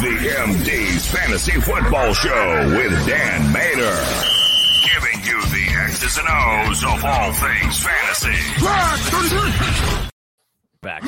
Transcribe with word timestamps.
the 0.00 0.06
MD's 0.06 1.08
Fantasy 1.08 1.60
Football 1.60 2.14
Show 2.14 2.68
with 2.76 2.92
Dan 3.06 3.52
Mater. 3.52 3.98
Giving 4.84 5.18
you 5.24 5.40
the 5.50 5.66
X's 5.86 6.18
and 6.18 6.28
O's 6.30 6.84
of 6.84 7.04
all 7.04 7.32
things 7.32 7.82
fantasy. 7.82 8.38
Back. 10.82 11.02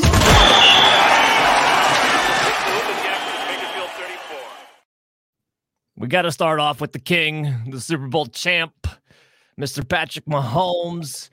We 5.97 6.09
got 6.09 6.23
to 6.23 6.33
start 6.33 6.59
off 6.59 6.81
with 6.81 6.93
the 6.93 6.99
king, 6.99 7.71
the 7.71 7.81
Super 7.81 8.09
Bowl 8.09 8.27
champ, 8.27 8.75
Mr. 9.61 9.89
Patrick 9.89 10.25
Mahomes. 10.25 11.31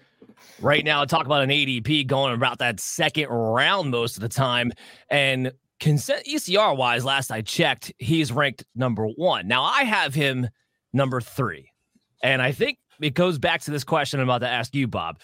Right 0.61 0.85
now, 0.85 1.05
talk 1.05 1.25
about 1.25 1.41
an 1.41 1.49
ADP 1.49 2.05
going 2.05 2.35
about 2.35 2.59
that 2.59 2.79
second 2.79 3.29
round 3.29 3.89
most 3.89 4.15
of 4.17 4.21
the 4.21 4.29
time. 4.29 4.71
And 5.09 5.53
consent 5.79 6.25
ECR 6.25 6.75
wise, 6.75 7.05
last 7.05 7.31
I 7.31 7.41
checked, 7.41 7.93
he's 7.97 8.31
ranked 8.31 8.65
number 8.75 9.07
one. 9.07 9.47
Now 9.47 9.63
I 9.63 9.83
have 9.83 10.13
him 10.13 10.47
number 10.93 11.21
three. 11.21 11.71
And 12.23 12.41
I 12.41 12.51
think 12.51 12.79
it 13.01 13.13
goes 13.13 13.37
back 13.37 13.61
to 13.61 13.71
this 13.71 13.83
question 13.83 14.19
I'm 14.19 14.27
about 14.27 14.39
to 14.39 14.49
ask 14.49 14.73
you, 14.73 14.87
Bob. 14.87 15.19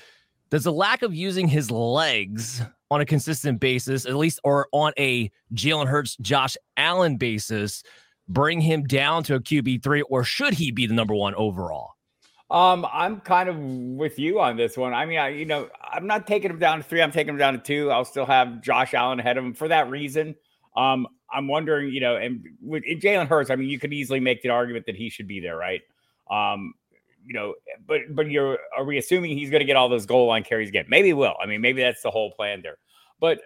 Does 0.52 0.66
the 0.66 0.72
lack 0.72 1.02
of 1.02 1.16
using 1.16 1.48
his 1.48 1.72
legs 1.72 2.62
on 2.92 3.02
a 3.02 3.06
consistent 3.06 3.60
basis, 3.60 4.06
at 4.06 4.16
least 4.16 4.40
or 4.44 4.68
on 4.72 4.94
a 5.00 5.32
Jalen 5.54 5.88
Hurts, 5.88 6.16
Josh 6.18 6.56
Allen 6.78 7.18
basis, 7.18 7.82
bring 8.28 8.62
him 8.62 8.84
down 8.84 9.24
to 9.24 9.36
a 9.36 9.40
QB3, 9.40 10.04
or 10.10 10.24
should 10.24 10.54
he 10.54 10.72
be 10.72 10.86
the 10.86 10.94
number 10.94 11.16
one 11.16 11.34
overall? 11.34 11.94
Um, 12.52 12.86
I'm 12.92 13.20
kind 13.22 13.50
of 13.50 13.58
with 13.58 14.20
you 14.20 14.40
on 14.40 14.58
this 14.58 14.78
one. 14.78 14.94
I 14.94 15.06
mean, 15.06 15.18
I, 15.18 15.30
you 15.30 15.46
know, 15.46 15.70
I'm 15.82 16.06
not 16.06 16.28
taking 16.28 16.52
him 16.52 16.60
down 16.60 16.78
to 16.78 16.84
three. 16.84 17.02
I'm 17.02 17.12
taking 17.12 17.34
him 17.34 17.38
down 17.38 17.54
to 17.54 17.60
two. 17.60 17.90
I'll 17.90 18.06
still 18.06 18.26
have 18.26 18.62
Josh 18.62 18.94
Allen 18.94 19.20
ahead 19.20 19.38
of 19.38 19.44
him 19.44 19.54
for 19.54 19.68
that 19.70 19.90
reason. 19.90 20.36
Um, 20.76 21.08
I'm 21.32 21.48
wondering, 21.48 21.92
you 21.92 22.00
know, 22.02 22.16
and 22.16 22.46
with 22.62 22.84
Jalen 22.84 23.28
Hurts, 23.28 23.50
I 23.50 23.56
mean, 23.56 23.70
you 23.70 23.80
could 23.80 23.94
easily 23.94 24.20
make 24.20 24.42
the 24.44 24.50
argument 24.50 24.86
that 24.86 24.96
he 24.96 25.10
should 25.10 25.28
be 25.28 25.40
there, 25.40 25.58
right? 25.58 25.82
Um, 26.30 26.74
you 27.26 27.34
know, 27.34 27.56
but 27.88 28.02
but 28.12 28.30
you're 28.30 28.60
are 28.78 28.84
we 28.84 28.98
assuming 28.98 29.38
he's 29.38 29.50
going 29.50 29.62
to 29.62 29.66
get 29.66 29.76
all 29.76 29.90
those 29.90 30.06
goal 30.06 30.28
line 30.28 30.44
carries 30.44 30.70
again? 30.70 30.86
Maybe 30.88 31.14
will. 31.14 31.36
I 31.42 31.46
mean, 31.46 31.62
maybe 31.62 31.82
that's 31.82 32.02
the 32.02 32.12
whole 32.12 32.32
plan 32.32 32.62
there. 32.62 32.78
But 33.20 33.40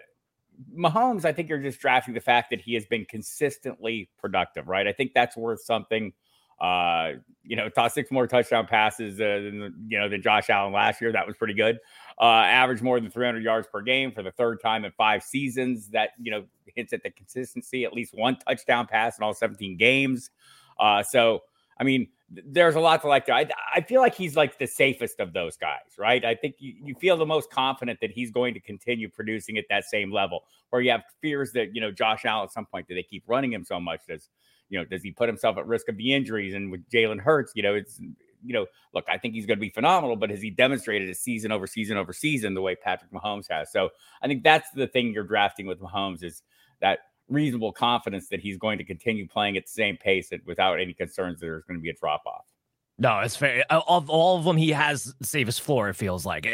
Mahomes, 0.76 1.24
I 1.24 1.32
think 1.32 1.48
you're 1.48 1.58
just 1.58 1.80
drafting 1.80 2.14
the 2.14 2.20
fact 2.20 2.50
that 2.50 2.60
he 2.60 2.74
has 2.74 2.84
been 2.86 3.04
consistently 3.04 4.10
productive, 4.18 4.68
right? 4.68 4.86
I 4.86 4.92
think 4.92 5.12
that's 5.14 5.36
worth 5.36 5.62
something. 5.62 6.12
Uh, 6.60 7.12
you 7.44 7.56
know, 7.56 7.68
tossed 7.68 7.94
six 7.94 8.10
more 8.10 8.26
touchdown 8.26 8.66
passes 8.66 9.20
uh, 9.20 9.24
than 9.24 9.86
you 9.88 9.98
know 9.98 10.08
than 10.08 10.20
Josh 10.20 10.50
Allen 10.50 10.72
last 10.72 11.00
year. 11.00 11.12
That 11.12 11.26
was 11.26 11.36
pretty 11.36 11.54
good. 11.54 11.78
Uh, 12.20 12.24
averaged 12.24 12.82
more 12.82 13.00
than 13.00 13.10
300 13.10 13.42
yards 13.42 13.66
per 13.72 13.80
game 13.80 14.12
for 14.12 14.22
the 14.22 14.32
third 14.32 14.60
time 14.60 14.84
in 14.84 14.92
five 14.92 15.22
seasons. 15.22 15.88
That 15.88 16.10
you 16.20 16.30
know 16.30 16.44
hints 16.74 16.92
at 16.92 17.02
the 17.02 17.10
consistency. 17.10 17.84
At 17.84 17.92
least 17.92 18.14
one 18.14 18.36
touchdown 18.36 18.86
pass 18.86 19.18
in 19.18 19.24
all 19.24 19.34
17 19.34 19.76
games. 19.76 20.30
Uh, 20.78 21.02
so 21.02 21.42
I 21.80 21.84
mean, 21.84 22.08
there's 22.30 22.74
a 22.74 22.80
lot 22.80 23.00
to 23.02 23.08
like 23.08 23.26
there. 23.26 23.34
I, 23.34 23.48
I 23.74 23.80
feel 23.80 24.00
like 24.00 24.14
he's 24.14 24.36
like 24.36 24.58
the 24.58 24.66
safest 24.66 25.20
of 25.20 25.32
those 25.32 25.56
guys, 25.56 25.96
right? 25.96 26.24
I 26.24 26.34
think 26.34 26.56
you, 26.58 26.74
you 26.82 26.94
feel 26.96 27.16
the 27.16 27.24
most 27.24 27.50
confident 27.50 28.00
that 28.00 28.10
he's 28.10 28.30
going 28.30 28.52
to 28.54 28.60
continue 28.60 29.08
producing 29.08 29.56
at 29.56 29.64
that 29.70 29.84
same 29.84 30.12
level. 30.12 30.44
Or 30.70 30.80
you 30.80 30.90
have 30.90 31.04
fears 31.22 31.52
that 31.52 31.74
you 31.74 31.80
know 31.80 31.90
Josh 31.90 32.24
Allen 32.24 32.44
at 32.44 32.52
some 32.52 32.66
point 32.66 32.88
that 32.88 32.94
they 32.94 33.02
keep 33.02 33.24
running 33.26 33.52
him 33.52 33.64
so 33.64 33.80
much 33.80 34.00
does 34.08 34.28
you 34.68 34.78
know 34.78 34.84
does 34.84 35.02
he 35.02 35.10
put 35.10 35.28
himself 35.28 35.56
at 35.58 35.66
risk 35.66 35.88
of 35.88 35.96
the 35.96 36.14
injuries? 36.14 36.54
And 36.54 36.70
with 36.70 36.88
Jalen 36.88 37.20
Hurts, 37.20 37.52
you 37.54 37.62
know 37.62 37.74
it's 37.74 38.00
you 38.00 38.52
know 38.52 38.66
look, 38.94 39.04
I 39.08 39.18
think 39.18 39.34
he's 39.34 39.46
going 39.46 39.58
to 39.58 39.60
be 39.60 39.70
phenomenal, 39.70 40.16
but 40.16 40.30
has 40.30 40.40
he 40.40 40.50
demonstrated 40.50 41.08
a 41.08 41.14
season 41.14 41.52
over 41.52 41.66
season 41.66 41.96
over 41.96 42.12
season 42.12 42.54
the 42.54 42.62
way 42.62 42.74
Patrick 42.74 43.10
Mahomes 43.12 43.46
has? 43.50 43.70
So 43.72 43.90
I 44.22 44.26
think 44.26 44.42
that's 44.42 44.70
the 44.70 44.86
thing 44.86 45.12
you're 45.12 45.24
drafting 45.24 45.66
with 45.66 45.80
Mahomes 45.80 46.22
is 46.22 46.42
that 46.80 47.00
reasonable 47.28 47.72
confidence 47.72 48.28
that 48.28 48.40
he's 48.40 48.56
going 48.56 48.78
to 48.78 48.84
continue 48.84 49.26
playing 49.28 49.56
at 49.56 49.64
the 49.64 49.70
same 49.70 49.96
pace 49.96 50.30
without 50.46 50.80
any 50.80 50.94
concerns 50.94 51.40
that 51.40 51.46
there's 51.46 51.64
going 51.64 51.78
to 51.78 51.82
be 51.82 51.90
a 51.90 51.94
drop 51.94 52.22
off. 52.26 52.46
No, 53.00 53.20
it's 53.20 53.36
fair. 53.36 53.64
Of 53.70 54.10
all 54.10 54.38
of 54.38 54.44
them, 54.44 54.56
he 54.56 54.70
has 54.70 55.14
safest 55.22 55.60
floor. 55.60 55.88
It 55.88 55.94
feels 55.94 56.26
like 56.26 56.44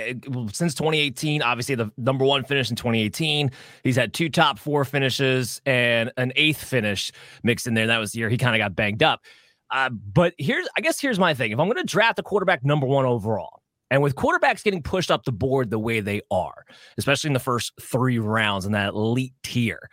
since 0.53 0.75
2018. 0.75 1.41
Obviously, 1.41 1.75
the 1.75 1.91
number 1.97 2.25
one 2.27 2.44
finish 2.44 2.69
in 2.69 2.77
2018. 2.77 3.50
He's 3.82 3.97
had 3.97 4.12
two 4.12 4.28
top 4.28 4.59
four 4.59 4.84
finishes 4.84 5.62
and 5.65 6.12
an 6.19 6.32
eighth 6.37 6.62
finish 6.62 7.12
mixed 7.43 7.66
in 7.66 7.72
there. 7.72 7.87
That 7.87 7.99
was 7.99 8.12
the 8.12 8.19
year 8.19 8.28
he 8.28 8.37
kind 8.37 8.55
of 8.55 8.59
got 8.59 8.77
banged 8.77 9.03
up. 9.03 9.22
Uh, 9.71 9.88
but 9.88 10.34
here's, 10.37 10.69
I 10.77 10.82
guess, 10.82 11.00
here's 11.00 11.19
my 11.19 11.32
thing. 11.32 11.50
If 11.50 11.59
I'm 11.59 11.66
going 11.66 11.78
to 11.78 11.84
draft 11.84 12.19
a 12.19 12.22
quarterback 12.22 12.62
number 12.62 12.87
one 12.87 13.06
overall, 13.06 13.62
and 13.91 14.03
with 14.03 14.15
quarterbacks 14.15 14.62
getting 14.62 14.82
pushed 14.82 15.11
up 15.11 15.25
the 15.25 15.32
board 15.32 15.71
the 15.71 15.78
way 15.78 16.00
they 16.00 16.21
are, 16.31 16.65
especially 16.99 17.28
in 17.28 17.34
the 17.34 17.41
first 17.41 17.72
three 17.81 18.19
rounds 18.19 18.66
in 18.66 18.72
that 18.72 18.93
elite 18.93 19.32
tier, 19.43 19.88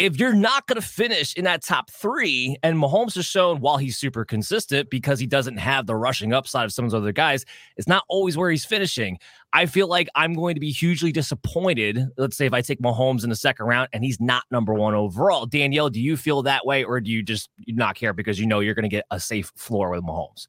if 0.00 0.18
you're 0.18 0.32
not 0.32 0.66
going 0.66 0.80
to 0.80 0.86
finish 0.86 1.34
in 1.34 1.44
that 1.44 1.62
top 1.62 1.90
three, 1.90 2.56
and 2.62 2.74
Mahomes 2.78 3.14
has 3.16 3.26
shown 3.26 3.60
while 3.60 3.76
he's 3.76 3.98
super 3.98 4.24
consistent 4.24 4.88
because 4.88 5.20
he 5.20 5.26
doesn't 5.26 5.58
have 5.58 5.86
the 5.86 5.94
rushing 5.94 6.32
upside 6.32 6.64
of 6.64 6.72
some 6.72 6.86
of 6.86 6.90
those 6.90 7.02
other 7.02 7.12
guys, 7.12 7.44
it's 7.76 7.86
not 7.86 8.04
always 8.08 8.34
where 8.34 8.50
he's 8.50 8.64
finishing. 8.64 9.18
I 9.52 9.66
feel 9.66 9.88
like 9.88 10.08
I'm 10.14 10.32
going 10.32 10.54
to 10.54 10.60
be 10.60 10.70
hugely 10.70 11.12
disappointed. 11.12 12.02
Let's 12.16 12.38
say 12.38 12.46
if 12.46 12.54
I 12.54 12.62
take 12.62 12.80
Mahomes 12.80 13.24
in 13.24 13.30
the 13.30 13.36
second 13.36 13.66
round 13.66 13.90
and 13.92 14.02
he's 14.02 14.18
not 14.20 14.44
number 14.50 14.72
one 14.72 14.94
overall. 14.94 15.44
Danielle, 15.44 15.90
do 15.90 16.00
you 16.00 16.16
feel 16.16 16.42
that 16.44 16.64
way, 16.64 16.82
or 16.82 16.98
do 17.02 17.10
you 17.10 17.22
just 17.22 17.50
not 17.66 17.94
care 17.94 18.14
because 18.14 18.40
you 18.40 18.46
know 18.46 18.60
you're 18.60 18.74
going 18.74 18.84
to 18.84 18.88
get 18.88 19.04
a 19.10 19.20
safe 19.20 19.52
floor 19.54 19.90
with 19.90 20.02
Mahomes? 20.02 20.46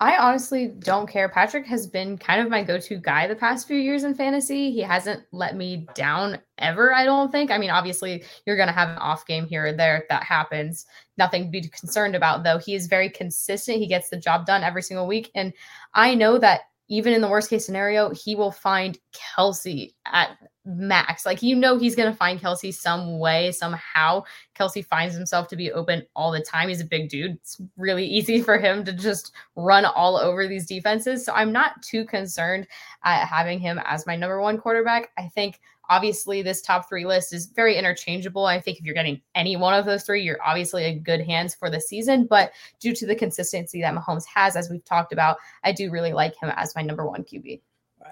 I 0.00 0.16
honestly 0.16 0.68
don't 0.68 1.08
care. 1.08 1.28
Patrick 1.28 1.66
has 1.66 1.88
been 1.88 2.18
kind 2.18 2.40
of 2.40 2.48
my 2.48 2.62
go 2.62 2.78
to 2.78 2.98
guy 2.98 3.26
the 3.26 3.34
past 3.34 3.66
few 3.66 3.76
years 3.76 4.04
in 4.04 4.14
fantasy. 4.14 4.70
He 4.70 4.78
hasn't 4.80 5.24
let 5.32 5.56
me 5.56 5.88
down 5.94 6.38
ever, 6.58 6.94
I 6.94 7.04
don't 7.04 7.32
think. 7.32 7.50
I 7.50 7.58
mean, 7.58 7.70
obviously, 7.70 8.22
you're 8.46 8.56
going 8.56 8.68
to 8.68 8.72
have 8.72 8.90
an 8.90 8.98
off 8.98 9.26
game 9.26 9.44
here 9.44 9.66
or 9.66 9.72
there. 9.72 10.04
That 10.08 10.22
happens. 10.22 10.86
Nothing 11.16 11.46
to 11.46 11.50
be 11.50 11.62
concerned 11.62 12.14
about, 12.14 12.44
though. 12.44 12.58
He 12.58 12.76
is 12.76 12.86
very 12.86 13.10
consistent. 13.10 13.78
He 13.78 13.88
gets 13.88 14.08
the 14.08 14.16
job 14.16 14.46
done 14.46 14.62
every 14.62 14.82
single 14.82 15.08
week. 15.08 15.32
And 15.34 15.52
I 15.94 16.14
know 16.14 16.38
that 16.38 16.60
even 16.88 17.12
in 17.12 17.20
the 17.20 17.28
worst 17.28 17.50
case 17.50 17.66
scenario, 17.66 18.10
he 18.10 18.36
will 18.36 18.52
find 18.52 18.98
Kelce 19.12 19.94
at 20.12 20.38
max. 20.64 21.24
Like, 21.24 21.42
you 21.42 21.56
know, 21.56 21.78
he's 21.78 21.96
to 21.96 22.12
find 22.12 22.40
Kelce 22.40 22.74
some 22.74 23.18
way, 23.18 23.52
somehow. 23.52 24.24
Kelce 24.54 24.84
finds 24.84 25.14
himself 25.14 25.48
to 25.48 25.56
be 25.56 25.72
open 25.72 26.06
all 26.14 26.30
the 26.30 26.40
time. 26.40 26.68
He's 26.68 26.80
a 26.80 26.86
big 26.86 27.08
dude. 27.08 27.32
It's 27.32 27.60
really 27.76 28.06
easy 28.18 28.42
for 28.42 28.58
him 28.58 28.84
to 28.84 28.92
just 28.92 29.32
run 29.56 29.84
all 29.84 30.16
over 30.16 30.46
these 30.46 30.66
defenses. 30.66 31.24
So 31.24 31.32
I'm 31.32 31.52
not 31.52 31.82
too 31.82 32.04
concerned 32.04 32.66
at 33.04 33.26
having 33.26 33.58
him 33.58 33.80
as 33.84 34.06
my 34.06 34.16
number 34.16 34.40
one 34.40 34.58
quarterback. 34.58 35.10
I 35.16 35.28
think 35.28 35.60
Obviously, 35.90 36.42
this 36.42 36.60
top 36.60 36.88
three 36.88 37.06
list 37.06 37.32
is 37.32 37.46
very 37.46 37.76
interchangeable. 37.76 38.44
I 38.44 38.60
think 38.60 38.78
if 38.78 38.84
you're 38.84 38.94
getting 38.94 39.22
any 39.34 39.56
one 39.56 39.72
of 39.72 39.86
those 39.86 40.04
three, 40.04 40.22
you're 40.22 40.42
obviously 40.44 40.84
in 40.84 41.02
good 41.02 41.22
hands 41.22 41.54
for 41.54 41.70
the 41.70 41.80
season. 41.80 42.26
But 42.26 42.52
due 42.78 42.94
to 42.94 43.06
the 43.06 43.14
consistency 43.14 43.80
that 43.80 43.94
Mahomes 43.94 44.26
has, 44.26 44.54
as 44.54 44.68
we've 44.68 44.84
talked 44.84 45.12
about, 45.12 45.38
I 45.64 45.72
do 45.72 45.90
really 45.90 46.12
like 46.12 46.34
him 46.36 46.52
as 46.56 46.76
my 46.76 46.82
number 46.82 47.06
one 47.06 47.24
QB. 47.24 47.62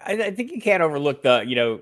I, 0.05 0.13
I 0.13 0.31
think 0.31 0.53
you 0.53 0.61
can't 0.61 0.83
overlook 0.83 1.23
the, 1.23 1.45
you 1.47 1.57
know, 1.57 1.81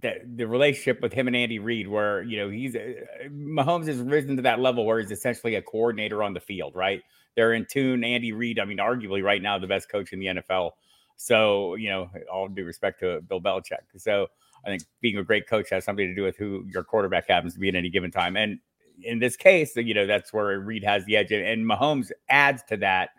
the, 0.00 0.20
the 0.36 0.46
relationship 0.46 1.00
with 1.00 1.12
him 1.12 1.26
and 1.26 1.36
Andy 1.36 1.58
Reid, 1.58 1.88
where 1.88 2.22
you 2.22 2.36
know 2.38 2.50
he's 2.50 2.76
uh, 2.76 2.92
Mahomes 3.28 3.86
has 3.86 3.98
risen 3.98 4.36
to 4.36 4.42
that 4.42 4.60
level 4.60 4.84
where 4.84 5.00
he's 5.00 5.10
essentially 5.10 5.54
a 5.54 5.62
coordinator 5.62 6.22
on 6.22 6.34
the 6.34 6.40
field, 6.40 6.74
right? 6.74 7.02
They're 7.34 7.54
in 7.54 7.66
tune. 7.70 8.04
Andy 8.04 8.32
Reid, 8.32 8.58
I 8.58 8.64
mean, 8.64 8.78
arguably 8.78 9.22
right 9.22 9.40
now 9.40 9.58
the 9.58 9.66
best 9.66 9.90
coach 9.90 10.12
in 10.12 10.20
the 10.20 10.26
NFL. 10.26 10.72
So 11.16 11.74
you 11.76 11.88
know, 11.88 12.10
all 12.32 12.48
due 12.48 12.64
respect 12.64 13.00
to 13.00 13.20
Bill 13.22 13.40
Belichick. 13.40 13.84
So 13.96 14.28
I 14.64 14.68
think 14.68 14.82
being 15.00 15.16
a 15.16 15.24
great 15.24 15.48
coach 15.48 15.70
has 15.70 15.84
something 15.84 16.06
to 16.06 16.14
do 16.14 16.22
with 16.22 16.36
who 16.36 16.64
your 16.68 16.84
quarterback 16.84 17.28
happens 17.28 17.54
to 17.54 17.60
be 17.60 17.68
at 17.68 17.74
any 17.74 17.90
given 17.90 18.10
time. 18.10 18.36
And 18.36 18.58
in 19.02 19.18
this 19.18 19.36
case, 19.36 19.76
you 19.76 19.94
know, 19.94 20.06
that's 20.06 20.32
where 20.32 20.58
Reid 20.58 20.84
has 20.84 21.04
the 21.04 21.16
edge. 21.16 21.32
And 21.32 21.64
Mahomes 21.64 22.10
adds 22.28 22.62
to 22.68 22.76
that 22.78 23.10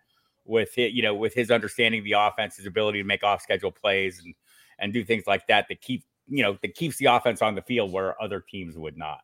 with 0.47 0.77
it, 0.77 0.93
you 0.93 1.01
know, 1.01 1.13
with 1.13 1.33
his 1.33 1.51
understanding 1.51 1.99
of 1.99 2.05
the 2.05 2.13
offense, 2.13 2.57
his 2.57 2.65
ability 2.65 3.01
to 3.01 3.07
make 3.07 3.23
off 3.23 3.41
schedule 3.41 3.71
plays 3.71 4.21
and 4.23 4.33
and 4.79 4.93
do 4.93 5.03
things 5.03 5.25
like 5.27 5.47
that 5.47 5.67
that 5.69 5.81
keep, 5.81 6.03
you 6.27 6.43
know, 6.43 6.57
that 6.61 6.75
keeps 6.75 6.97
the 6.97 7.05
offense 7.05 7.41
on 7.41 7.55
the 7.55 7.61
field 7.61 7.91
where 7.91 8.21
other 8.21 8.39
teams 8.39 8.77
would 8.77 8.97
not. 8.97 9.19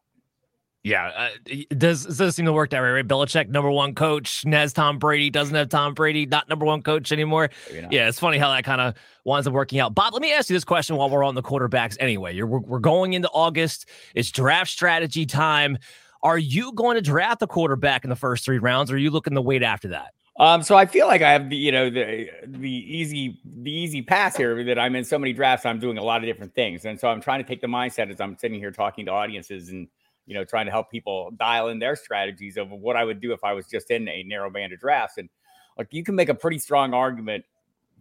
Yeah, 0.84 1.06
uh, 1.16 1.56
does 1.78 2.04
does 2.04 2.36
seem 2.36 2.46
to 2.46 2.52
work 2.52 2.72
that 2.72 2.82
way, 2.82 2.90
right? 2.90 3.08
Belichick, 3.08 3.48
number 3.48 3.72
one 3.72 3.96
coach, 3.96 4.46
Nez 4.46 4.74
Tom 4.74 5.00
Brady 5.00 5.30
doesn't 5.30 5.56
have 5.56 5.70
Tom 5.70 5.94
Brady, 5.94 6.26
not 6.26 6.50
number 6.50 6.66
one 6.66 6.82
coach 6.82 7.14
anymore. 7.14 7.52
Yeah, 7.72 8.10
it's 8.10 8.20
funny 8.20 8.38
how 8.38 8.50
that 8.50 8.66
kind 8.66 8.82
of 8.82 8.96
winds 9.24 9.48
up 9.48 9.54
working 9.54 9.80
out. 9.80 9.96
Bob, 9.96 10.12
let 10.12 10.22
me 10.22 10.34
ask 10.34 10.50
you 10.50 10.56
this 10.56 10.66
question 10.66 10.98
while 10.98 11.10
we're 11.10 11.24
on 11.24 11.36
the 11.36 11.42
quarterbacks. 11.42 11.96
Anyway, 12.02 12.36
You're, 12.36 12.48
we're, 12.48 12.60
we're 12.60 12.80
going 12.80 13.14
into 13.14 13.30
August. 13.30 13.88
It's 14.14 14.30
draft 14.30 14.70
strategy 14.70 15.26
time. 15.26 15.78
Are 16.22 16.38
you 16.38 16.74
going 16.74 16.96
to 16.96 17.02
draft 17.02 17.42
a 17.42 17.48
quarterback 17.48 18.04
in 18.04 18.10
the 18.10 18.18
first 18.18 18.44
three 18.44 18.60
rounds, 18.60 18.92
or 18.92 18.96
are 18.96 18.98
you 18.98 19.10
looking 19.10 19.36
to 19.36 19.42
wait 19.42 19.64
after 19.64 19.88
that? 19.90 20.14
Um, 20.40 20.64
so 20.64 20.76
I 20.76 20.88
feel 20.88 21.06
like 21.06 21.22
I 21.22 21.32
have 21.32 21.50
the 21.50 21.56
you 21.56 21.72
know 21.72 21.90
the 21.92 22.28
the 22.48 22.70
easy 22.70 23.40
the 23.46 23.72
easy 23.72 24.02
pass 24.02 24.36
here 24.36 24.64
that 24.64 24.80
I'm 24.80 24.96
in 24.96 25.06
so 25.06 25.20
many 25.20 25.32
drafts. 25.32 25.66
I'm 25.66 25.80
doing 25.80 26.00
a 26.00 26.04
lot 26.04 26.22
of 26.22 26.26
different 26.26 26.56
things, 26.56 26.86
and 26.86 27.00
so 27.00 27.08
I'm 27.08 27.22
trying 27.22 27.44
to 27.44 27.48
take 27.48 27.62
the 27.62 27.68
mindset 27.68 28.10
as 28.12 28.20
I'm 28.20 28.36
sitting 28.38 28.60
here 28.60 28.72
talking 28.72 29.06
to 29.06 29.12
audiences 29.12 29.70
and 29.70 29.88
you 30.26 30.34
know, 30.34 30.44
trying 30.44 30.66
to 30.66 30.72
help 30.72 30.90
people 30.90 31.32
dial 31.38 31.70
in 31.70 31.80
their 31.80 31.96
strategies 31.96 32.58
of 32.58 32.70
what 32.72 32.96
I 32.96 33.04
would 33.04 33.20
do 33.20 33.34
if 33.34 33.44
I 33.44 33.54
was 33.54 33.68
just 33.68 33.92
in 33.92 34.08
a 34.08 34.24
narrow 34.24 34.50
band 34.50 34.74
of 34.74 34.80
drafts. 34.80 35.18
And 35.18 35.30
like 35.78 35.88
you 35.92 36.04
can 36.04 36.16
make 36.16 36.30
a 36.30 36.34
pretty 36.34 36.60
strong 36.60 36.94
argument 36.94 37.46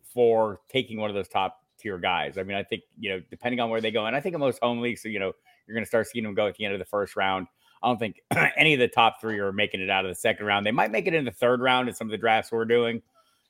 for 0.02 0.61
taking 0.69 1.00
one 1.00 1.11
of 1.11 1.17
those 1.17 1.28
top 1.28 1.62
tier 1.78 1.99
guys. 1.99 2.38
I 2.38 2.43
mean, 2.43 2.56
I 2.56 2.62
think, 2.62 2.82
you 2.99 3.11
know, 3.11 3.23
depending 3.31 3.61
on 3.61 3.70
where 3.70 3.81
they 3.81 3.90
go, 3.90 4.06
and 4.06 4.14
I 4.14 4.20
think 4.20 4.35
in 4.35 4.40
most 4.40 4.61
home 4.62 4.81
leagues, 4.81 5.02
so, 5.02 5.08
you 5.08 5.19
know, 5.19 5.32
you're 5.67 5.75
going 5.75 5.85
to 5.85 5.88
start 5.88 6.06
seeing 6.06 6.25
them 6.25 6.35
go 6.35 6.46
at 6.46 6.56
the 6.56 6.64
end 6.64 6.75
of 6.75 6.78
the 6.78 6.85
first 6.85 7.17
round. 7.17 7.46
I 7.82 7.88
don't 7.88 7.99
think 7.99 8.20
any 8.56 8.75
of 8.75 8.81
the 8.81 8.88
top 8.88 9.20
three 9.20 9.38
are 9.38 9.52
making 9.52 9.81
it 9.81 9.90
out 9.90 10.05
of 10.05 10.11
the 10.11 10.14
second 10.14 10.46
round. 10.46 10.64
They 10.64 10.73
might 10.73 10.90
make 10.90 11.06
it 11.06 11.14
in 11.14 11.25
the 11.25 11.31
third 11.31 11.61
round 11.61 11.88
in 11.88 11.94
some 11.94 12.06
of 12.06 12.11
the 12.11 12.19
drafts 12.19 12.52
we're 12.52 12.64
doing, 12.64 13.02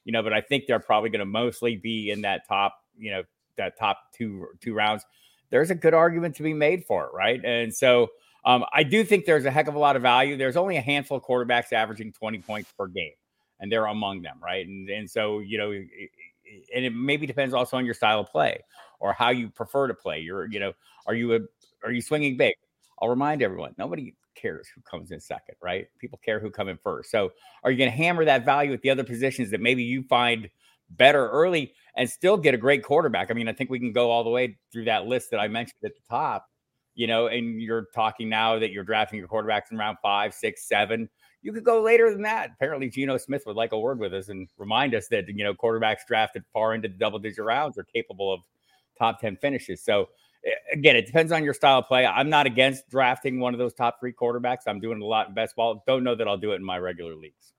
you 0.04 0.12
know, 0.12 0.22
but 0.22 0.32
I 0.32 0.40
think 0.40 0.64
they're 0.66 0.80
probably 0.80 1.10
going 1.10 1.20
to 1.20 1.26
mostly 1.26 1.76
be 1.76 2.10
in 2.10 2.22
that 2.22 2.46
top, 2.48 2.76
you 2.96 3.10
know, 3.10 3.22
that 3.56 3.78
top 3.78 3.98
two 4.14 4.46
two 4.60 4.74
rounds. 4.74 5.04
There's 5.50 5.70
a 5.70 5.74
good 5.74 5.94
argument 5.94 6.36
to 6.36 6.42
be 6.42 6.54
made 6.54 6.84
for 6.84 7.04
it, 7.04 7.10
right? 7.14 7.40
And 7.44 7.74
so 7.74 8.08
um, 8.44 8.64
I 8.72 8.82
do 8.82 9.04
think 9.04 9.26
there's 9.26 9.44
a 9.44 9.50
heck 9.50 9.68
of 9.68 9.74
a 9.74 9.78
lot 9.78 9.96
of 9.96 10.02
value. 10.02 10.36
There's 10.36 10.56
only 10.56 10.76
a 10.76 10.80
handful 10.80 11.18
of 11.18 11.22
quarterbacks 11.22 11.72
averaging 11.72 12.12
20 12.12 12.38
points 12.38 12.72
per 12.76 12.86
game, 12.86 13.12
and 13.60 13.70
they're 13.70 13.86
among 13.86 14.22
them, 14.22 14.38
right? 14.42 14.66
And 14.66 14.88
and 14.88 15.10
so 15.10 15.40
you 15.40 15.58
know, 15.58 15.70
and 16.74 16.84
it 16.84 16.94
maybe 16.94 17.26
depends 17.26 17.54
also 17.54 17.76
on 17.76 17.84
your 17.84 17.94
style 17.94 18.20
of 18.20 18.28
play 18.28 18.60
or 19.00 19.12
how 19.12 19.30
you 19.30 19.48
prefer 19.50 19.88
to 19.88 19.94
play. 19.94 20.20
You're, 20.20 20.50
you 20.50 20.60
know, 20.60 20.72
are 21.06 21.14
you 21.14 21.34
a 21.34 21.40
are 21.84 21.92
you 21.92 22.00
swinging 22.00 22.36
big? 22.36 22.54
I'll 23.00 23.08
remind 23.08 23.42
everyone, 23.42 23.74
nobody 23.78 24.14
cares 24.34 24.68
who 24.74 24.80
comes 24.82 25.10
in 25.10 25.20
second, 25.20 25.54
right? 25.62 25.86
People 25.98 26.20
care 26.24 26.40
who 26.40 26.50
come 26.50 26.68
in 26.68 26.78
first. 26.82 27.10
So 27.10 27.30
are 27.62 27.70
you 27.70 27.78
going 27.78 27.90
to 27.90 27.96
hammer 27.96 28.24
that 28.24 28.44
value 28.44 28.72
at 28.72 28.82
the 28.82 28.90
other 28.90 29.04
positions 29.04 29.50
that 29.50 29.60
maybe 29.60 29.82
you 29.82 30.02
find 30.02 30.48
better 30.90 31.28
early 31.30 31.72
and 31.96 32.08
still 32.08 32.36
get 32.36 32.54
a 32.54 32.58
great 32.58 32.82
quarterback? 32.82 33.30
I 33.30 33.34
mean, 33.34 33.48
I 33.48 33.52
think 33.52 33.70
we 33.70 33.78
can 33.78 33.92
go 33.92 34.10
all 34.10 34.24
the 34.24 34.30
way 34.30 34.58
through 34.72 34.84
that 34.84 35.06
list 35.06 35.30
that 35.30 35.40
I 35.40 35.48
mentioned 35.48 35.80
at 35.84 35.92
the 35.94 36.02
top, 36.08 36.46
you 36.94 37.06
know, 37.06 37.26
and 37.26 37.60
you're 37.60 37.86
talking 37.94 38.28
now 38.28 38.58
that 38.58 38.70
you're 38.72 38.84
drafting 38.84 39.18
your 39.18 39.28
quarterbacks 39.28 39.70
in 39.70 39.78
round 39.78 39.98
five, 40.02 40.34
six, 40.34 40.68
seven. 40.68 41.08
You 41.42 41.52
could 41.52 41.64
go 41.64 41.82
later 41.82 42.12
than 42.12 42.22
that. 42.22 42.50
Apparently, 42.54 42.88
Geno 42.88 43.16
Smith 43.16 43.42
would 43.46 43.56
like 43.56 43.72
a 43.72 43.78
word 43.78 43.98
with 43.98 44.14
us 44.14 44.28
and 44.28 44.48
remind 44.58 44.94
us 44.94 45.08
that, 45.08 45.28
you 45.28 45.42
know, 45.42 45.54
quarterbacks 45.54 46.06
drafted 46.06 46.44
far 46.52 46.74
into 46.74 46.88
the 46.88 46.94
double 46.94 47.18
digit 47.18 47.44
rounds 47.44 47.76
are 47.78 47.84
capable 47.84 48.32
of 48.32 48.40
top 48.98 49.20
10 49.20 49.36
finishes. 49.38 49.82
So, 49.82 50.08
again, 50.72 50.96
it 50.96 51.06
depends 51.06 51.32
on 51.32 51.44
your 51.44 51.54
style 51.54 51.80
of 51.80 51.86
play. 51.86 52.06
I'm 52.06 52.30
not 52.30 52.46
against 52.46 52.88
drafting 52.88 53.40
one 53.40 53.54
of 53.54 53.58
those 53.58 53.74
top 53.74 54.00
three 54.00 54.12
quarterbacks. 54.12 54.60
I'm 54.66 54.80
doing 54.80 55.00
a 55.00 55.04
lot 55.04 55.28
in 55.28 55.34
best 55.34 55.56
ball. 55.56 55.82
Don't 55.86 56.04
know 56.04 56.14
that 56.14 56.26
I'll 56.26 56.38
do 56.38 56.52
it 56.52 56.56
in 56.56 56.64
my 56.64 56.78
regular 56.78 57.14
leagues. 57.14 57.52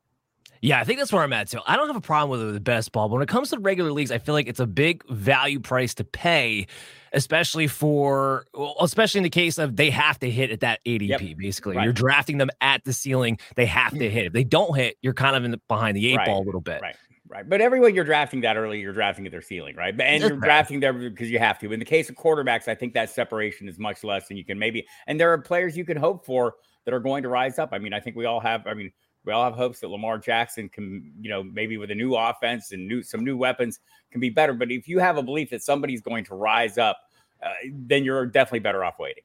Yeah, 0.61 0.79
I 0.79 0.85
think 0.85 0.97
that's 0.97 1.11
where 1.11 1.23
I'm 1.23 1.33
at 1.33 1.49
too. 1.49 1.59
I 1.67 1.75
don't 1.75 1.87
have 1.87 1.97
a 1.97 2.01
problem 2.01 2.39
with 2.39 2.53
the 2.53 2.59
best 2.61 2.93
ball, 2.93 3.09
but 3.09 3.15
when 3.15 3.21
it 3.21 3.27
comes 3.27 3.49
to 3.49 3.59
regular 3.59 3.91
leagues, 3.91 4.11
I 4.11 4.17
feel 4.17 4.33
like 4.33 4.47
it's 4.47 4.61
a 4.61 4.65
big 4.65 5.05
value 5.09 5.59
price 5.59 5.93
to 5.95 6.05
pay, 6.05 6.67
especially 7.11 7.67
for, 7.67 8.45
well, 8.53 8.77
especially 8.79 9.19
in 9.19 9.23
the 9.23 9.29
case 9.29 9.57
of 9.57 9.75
they 9.75 9.89
have 9.89 10.19
to 10.19 10.29
hit 10.29 10.51
at 10.51 10.61
that 10.61 10.79
ADP. 10.85 11.09
Yep. 11.09 11.37
Basically, 11.37 11.75
right. 11.75 11.83
you're 11.83 11.91
drafting 11.91 12.37
them 12.37 12.49
at 12.61 12.81
the 12.85 12.93
ceiling; 12.93 13.39
they 13.57 13.65
have 13.65 13.91
to 13.91 13.99
mm. 13.99 14.09
hit. 14.09 14.27
If 14.27 14.33
they 14.33 14.45
don't 14.45 14.73
hit, 14.73 14.95
you're 15.01 15.13
kind 15.13 15.35
of 15.35 15.43
in 15.43 15.51
the, 15.51 15.59
behind 15.67 15.97
the 15.97 16.07
eight 16.09 16.15
right. 16.15 16.27
ball 16.27 16.41
a 16.41 16.45
little 16.45 16.61
bit. 16.61 16.81
Right 16.81 16.95
right? 17.33 17.49
But 17.49 17.61
everyone 17.61 17.95
you're 17.95 18.03
drafting 18.03 18.41
that 18.41 18.57
early, 18.57 18.79
you're 18.79 18.93
drafting 18.93 19.25
at 19.25 19.31
their 19.31 19.41
ceiling, 19.41 19.75
right? 19.75 19.99
And 19.99 20.21
you're 20.21 20.37
drafting 20.37 20.79
there 20.79 20.93
because 20.93 21.31
you 21.31 21.39
have 21.39 21.57
to. 21.59 21.73
In 21.73 21.79
the 21.79 21.85
case 21.85 22.09
of 22.09 22.15
quarterbacks, 22.15 22.67
I 22.67 22.75
think 22.75 22.93
that 22.93 23.09
separation 23.09 23.67
is 23.67 23.79
much 23.79 24.03
less 24.03 24.27
than 24.27 24.37
you 24.37 24.45
can 24.45 24.59
maybe. 24.59 24.85
And 25.07 25.19
there 25.19 25.33
are 25.33 25.37
players 25.39 25.75
you 25.75 25.83
can 25.83 25.97
hope 25.97 26.25
for 26.25 26.55
that 26.85 26.93
are 26.93 26.99
going 26.99 27.23
to 27.23 27.29
rise 27.29 27.57
up. 27.57 27.69
I 27.71 27.79
mean, 27.79 27.93
I 27.93 27.99
think 27.99 28.15
we 28.15 28.25
all 28.25 28.39
have. 28.39 28.67
I 28.67 28.75
mean, 28.75 28.91
we 29.25 29.33
all 29.33 29.43
have 29.43 29.55
hopes 29.55 29.79
that 29.79 29.87
Lamar 29.87 30.19
Jackson 30.19 30.69
can, 30.69 31.11
you 31.19 31.29
know, 31.29 31.41
maybe 31.43 31.77
with 31.77 31.89
a 31.89 31.95
new 31.95 32.15
offense 32.15 32.71
and 32.71 32.87
new 32.87 33.01
some 33.01 33.23
new 33.23 33.35
weapons 33.35 33.79
can 34.11 34.21
be 34.21 34.29
better. 34.29 34.53
But 34.53 34.71
if 34.71 34.87
you 34.87 34.99
have 34.99 35.17
a 35.17 35.23
belief 35.23 35.49
that 35.49 35.63
somebody's 35.63 36.01
going 36.01 36.25
to 36.25 36.35
rise 36.35 36.77
up, 36.77 36.97
uh, 37.41 37.49
then 37.71 38.03
you're 38.03 38.27
definitely 38.27 38.59
better 38.59 38.83
off 38.83 38.99
waiting. 38.99 39.23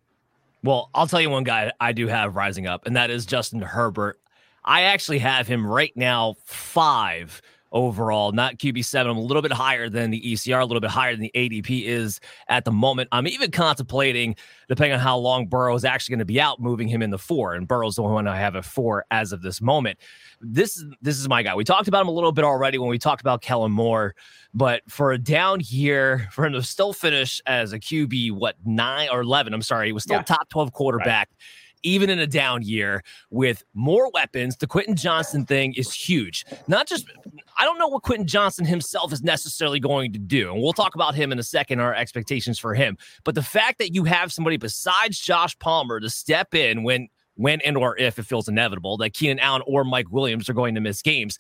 Well, 0.65 0.91
I'll 0.95 1.07
tell 1.07 1.21
you 1.21 1.31
one 1.31 1.45
guy 1.45 1.73
I 1.79 1.93
do 1.93 2.09
have 2.09 2.35
rising 2.35 2.67
up, 2.67 2.87
and 2.87 2.97
that 2.97 3.11
is 3.11 3.27
Justin 3.27 3.61
Herbert. 3.61 4.19
I 4.65 4.83
actually 4.83 5.19
have 5.19 5.47
him 5.47 5.67
right 5.67 5.93
now 5.95 6.35
five 6.45 7.41
overall, 7.73 8.33
not 8.33 8.59
QB7. 8.59 9.07
I'm 9.07 9.17
a 9.17 9.21
little 9.21 9.43
bit 9.43 9.53
higher 9.53 9.89
than 9.89 10.11
the 10.11 10.21
ECR, 10.21 10.61
a 10.61 10.65
little 10.65 10.81
bit 10.81 10.91
higher 10.91 11.13
than 11.13 11.23
the 11.23 11.33
ADP 11.35 11.85
is 11.85 12.21
at 12.49 12.65
the 12.65 12.73
moment. 12.73 13.09
I'm 13.13 13.27
even 13.27 13.51
contemplating, 13.51 14.37
depending 14.69 14.95
on 14.95 15.01
how 15.01 15.19
long 15.19 15.47
Burrow 15.47 15.75
is 15.75 15.85
actually 15.85 16.15
going 16.15 16.19
to 16.21 16.25
be 16.25 16.41
out, 16.41 16.61
moving 16.61 16.89
him 16.89 17.03
in 17.03 17.11
the 17.11 17.19
four. 17.19 17.55
And 17.55 17.69
Burrow's 17.69 17.97
the 17.97 18.03
only 18.03 18.15
one 18.15 18.27
I 18.27 18.37
have 18.37 18.57
at 18.57 18.65
four 18.65 19.05
as 19.11 19.33
of 19.33 19.43
this 19.43 19.61
moment. 19.61 19.99
This, 20.41 20.83
this 21.03 21.19
is 21.19 21.29
my 21.29 21.43
guy. 21.43 21.55
We 21.55 21.65
talked 21.65 21.89
about 21.89 22.03
him 22.03 22.09
a 22.09 22.13
little 22.13 22.33
bit 22.33 22.45
already 22.45 22.79
when 22.79 22.89
we 22.89 22.99
talked 22.99 23.21
about 23.21 23.43
Kellen 23.43 23.73
Moore, 23.73 24.15
but 24.55 24.83
for 24.89 25.13
a 25.13 25.19
down 25.19 25.61
year, 25.65 26.29
for 26.33 26.47
him 26.47 26.53
to 26.55 26.63
still 26.63 26.93
finish 26.93 27.41
as 27.47 27.73
a 27.73 27.79
QB, 27.79 28.33
what, 28.33 28.57
nine 28.65 29.09
or 29.11 29.21
11? 29.21 29.53
I'm 29.53 29.63
sorry, 29.63 29.89
he 29.89 29.93
was 29.93 30.05
still 30.05 30.17
yeah. 30.17 30.23
top 30.23 30.49
12 30.49 30.73
quarterback. 30.73 31.29
Right 31.31 31.39
even 31.83 32.11
in 32.11 32.19
a 32.19 32.27
down 32.27 32.63
year 32.63 33.03
with 33.31 33.65
more 33.75 34.11
weapons. 34.13 34.57
The 34.57 34.67
Quentin 34.67 34.97
Johnston 34.97 35.47
thing 35.47 35.75
is 35.75 35.93
huge. 35.93 36.45
Not 36.67 36.87
just, 36.87 37.07
I 37.59 37.65
don't 37.65 37.79
know 37.79 37.89
what 37.89 38.03
Quentin 38.03 38.27
Johnston 38.27 38.67
himself 38.67 39.13
is 39.13 39.23
necessarily 39.23 39.81
going 39.81 40.13
to 40.13 40.19
do. 40.19 40.53
And 40.53 40.63
we'll 40.63 40.73
talk 40.73 40.95
about 40.95 41.15
him 41.15 41.33
in 41.33 41.39
a 41.39 41.43
second, 41.43 41.81
our 41.81 41.95
expectations 41.95 42.59
for 42.59 42.75
him. 42.75 42.97
But 43.25 43.35
the 43.35 43.43
fact 43.43 43.79
that 43.79 43.95
you 43.95 44.05
have 44.05 44.33
somebody 44.33 44.57
besides 44.57 45.19
Josh 45.19 45.59
Palmer 45.59 46.01
to 46.01 46.11
step 46.11 46.55
in 46.55 46.83
when, 46.83 47.09
when 47.35 47.61
and 47.61 47.77
or 47.77 47.97
if 47.99 48.19
it 48.19 48.25
feels 48.25 48.49
inevitable 48.49 48.97
that 48.99 49.15
Keenan 49.15 49.39
Allen 49.39 49.63
or 49.67 49.85
Mike 49.85 50.11
Williams 50.11 50.49
are 50.49 50.55
going 50.55 50.75
to 50.75 50.81
miss 50.81 51.03
games 51.03 51.39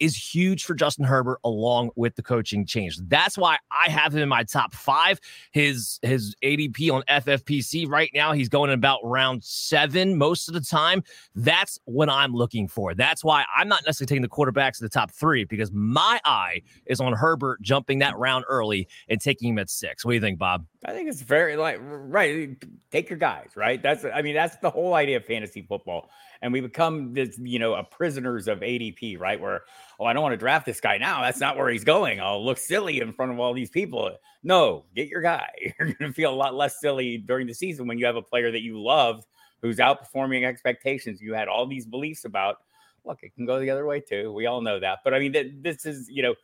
is 0.00 0.16
huge 0.16 0.64
for 0.64 0.74
Justin 0.74 1.04
Herbert 1.04 1.38
along 1.44 1.90
with 1.94 2.16
the 2.16 2.22
coaching 2.22 2.66
change. 2.66 2.98
That's 3.06 3.38
why 3.38 3.58
I 3.70 3.90
have 3.90 4.14
him 4.14 4.22
in 4.22 4.28
my 4.28 4.42
top 4.44 4.74
five. 4.74 5.20
His 5.52 5.98
his 6.02 6.34
ADP 6.42 6.90
on 6.90 7.02
FFPC 7.08 7.88
right 7.88 8.10
now, 8.14 8.32
he's 8.32 8.48
going 8.48 8.70
about 8.72 9.00
round 9.04 9.44
seven 9.44 10.16
most 10.16 10.48
of 10.48 10.54
the 10.54 10.60
time. 10.60 11.04
That's 11.34 11.78
what 11.84 12.08
I'm 12.08 12.32
looking 12.32 12.66
for. 12.66 12.94
That's 12.94 13.22
why 13.22 13.44
I'm 13.54 13.68
not 13.68 13.82
necessarily 13.86 14.08
taking 14.08 14.22
the 14.22 14.28
quarterbacks 14.28 14.80
in 14.80 14.84
the 14.84 14.90
top 14.90 15.10
three 15.10 15.44
because 15.44 15.70
my 15.72 16.20
eye 16.24 16.62
is 16.86 17.00
on 17.00 17.12
Herbert 17.12 17.60
jumping 17.62 17.98
that 18.00 18.16
round 18.16 18.44
early 18.48 18.88
and 19.08 19.20
taking 19.20 19.50
him 19.50 19.58
at 19.58 19.70
six. 19.70 20.04
What 20.04 20.12
do 20.12 20.14
you 20.14 20.20
think, 20.20 20.38
Bob? 20.38 20.64
I 20.84 20.92
think 20.92 21.08
it's 21.08 21.20
very 21.20 21.56
like 21.56 21.78
right. 21.80 22.56
Take 22.90 23.10
your 23.10 23.18
guys, 23.18 23.50
right? 23.54 23.82
That's 23.82 24.04
I 24.04 24.22
mean, 24.22 24.34
that's 24.34 24.56
the 24.56 24.70
whole 24.70 24.94
idea 24.94 25.18
of 25.18 25.24
fantasy 25.26 25.62
football 25.62 26.10
and 26.42 26.52
we 26.52 26.60
become 26.60 27.12
this, 27.12 27.38
you 27.38 27.58
know, 27.58 27.74
a 27.74 27.84
prisoners 27.84 28.48
of 28.48 28.60
ADP, 28.60 29.18
right? 29.18 29.38
Where, 29.38 29.62
oh, 29.98 30.06
I 30.06 30.12
don't 30.12 30.22
want 30.22 30.32
to 30.32 30.38
draft 30.38 30.66
this 30.66 30.80
guy 30.80 30.98
now. 30.98 31.20
That's 31.20 31.40
not 31.40 31.56
where 31.56 31.68
he's 31.68 31.84
going. 31.84 32.20
I'll 32.20 32.44
look 32.44 32.58
silly 32.58 33.00
in 33.00 33.12
front 33.12 33.32
of 33.32 33.38
all 33.38 33.52
these 33.52 33.70
people. 33.70 34.10
No, 34.42 34.84
get 34.94 35.08
your 35.08 35.20
guy. 35.20 35.50
You're 35.78 35.92
going 35.92 36.10
to 36.10 36.12
feel 36.12 36.32
a 36.32 36.34
lot 36.34 36.54
less 36.54 36.80
silly 36.80 37.18
during 37.18 37.46
the 37.46 37.54
season 37.54 37.86
when 37.86 37.98
you 37.98 38.06
have 38.06 38.16
a 38.16 38.22
player 38.22 38.50
that 38.50 38.62
you 38.62 38.80
love 38.80 39.24
who's 39.60 39.76
outperforming 39.76 40.44
expectations. 40.44 41.20
You 41.20 41.34
had 41.34 41.48
all 41.48 41.66
these 41.66 41.86
beliefs 41.86 42.24
about. 42.24 42.56
Look, 43.04 43.20
it 43.22 43.34
can 43.34 43.46
go 43.46 43.58
the 43.58 43.70
other 43.70 43.86
way 43.86 44.00
too. 44.00 44.32
We 44.32 44.46
all 44.46 44.60
know 44.60 44.78
that. 44.78 44.98
But 45.04 45.14
I 45.14 45.18
mean, 45.18 45.60
this 45.62 45.86
is, 45.86 46.08
you 46.10 46.22
know, 46.22 46.34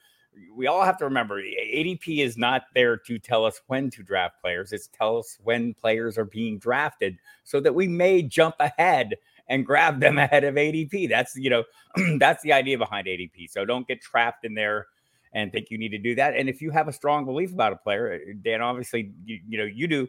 we 0.55 0.67
all 0.67 0.83
have 0.83 0.99
to 0.99 1.05
remember 1.05 1.41
ADP 1.43 2.19
is 2.19 2.37
not 2.37 2.65
there 2.75 2.97
to 2.97 3.19
tell 3.19 3.45
us 3.45 3.61
when 3.67 3.91
to 3.91 4.03
draft 4.03 4.41
players. 4.41 4.73
It's 4.73 4.89
tell 4.89 5.19
us 5.19 5.39
when 5.43 5.75
players 5.75 6.19
are 6.19 6.25
being 6.25 6.59
drafted 6.59 7.19
so 7.45 7.61
that 7.61 7.75
we 7.75 7.89
may 7.89 8.23
jump 8.23 8.55
ahead 8.61 9.15
and 9.49 9.65
grab 9.65 10.01
them 10.01 10.19
ahead 10.19 10.45
of 10.45 10.55
ADP. 10.55 11.09
That's 11.09 11.37
you 11.37 11.51
know 11.51 11.65
that's 12.19 12.43
the 12.43 12.53
idea 12.53 12.79
behind 12.79 13.07
ADP. 13.07 13.51
So 13.51 13.65
don't 13.65 13.87
get 13.87 14.01
trapped 14.01 14.45
in 14.45 14.55
there 14.55 14.87
and 15.33 15.53
think 15.53 15.71
you 15.71 15.77
need 15.77 15.91
to 15.91 15.99
do 15.99 16.15
that. 16.15 16.35
And 16.35 16.49
if 16.49 16.63
you 16.63 16.71
have 16.71 16.89
a 16.89 16.93
strong 16.93 17.25
belief 17.27 17.53
about 17.53 17.73
a 17.73 17.77
player, 17.77 18.15
uh, 18.15 18.33
Dan, 18.43 18.63
obviously 18.63 19.13
you, 19.25 19.41
you 19.49 19.59
know 19.59 19.65
you 19.65 19.87
do. 19.87 20.09